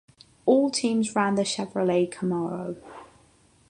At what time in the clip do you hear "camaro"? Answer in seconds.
2.11-2.77